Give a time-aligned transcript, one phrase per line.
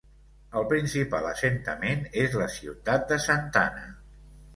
[0.59, 3.85] El principal assentament és la ciutat de Santana.